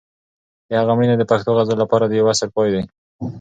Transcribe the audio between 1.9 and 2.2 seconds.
د